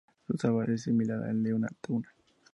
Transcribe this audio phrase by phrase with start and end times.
[0.25, 2.09] Su sabor es similar al de una tuna.